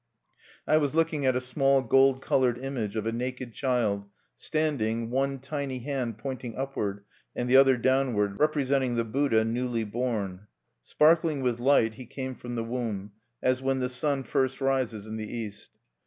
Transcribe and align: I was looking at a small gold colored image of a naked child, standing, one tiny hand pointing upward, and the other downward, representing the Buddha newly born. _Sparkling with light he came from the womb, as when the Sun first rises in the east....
I 0.67 0.77
was 0.77 0.95
looking 0.95 1.27
at 1.27 1.35
a 1.35 1.39
small 1.39 1.83
gold 1.83 2.23
colored 2.23 2.57
image 2.57 2.95
of 2.95 3.05
a 3.05 3.11
naked 3.11 3.53
child, 3.53 4.09
standing, 4.35 5.11
one 5.11 5.37
tiny 5.37 5.77
hand 5.77 6.17
pointing 6.17 6.55
upward, 6.55 7.03
and 7.35 7.47
the 7.47 7.57
other 7.57 7.77
downward, 7.77 8.39
representing 8.39 8.95
the 8.95 9.03
Buddha 9.03 9.45
newly 9.45 9.83
born. 9.83 10.47
_Sparkling 10.83 11.43
with 11.43 11.59
light 11.59 11.93
he 11.93 12.07
came 12.07 12.33
from 12.33 12.55
the 12.55 12.63
womb, 12.63 13.11
as 13.43 13.61
when 13.61 13.77
the 13.77 13.89
Sun 13.89 14.23
first 14.23 14.59
rises 14.59 15.05
in 15.05 15.17
the 15.17 15.31
east.... 15.31 15.69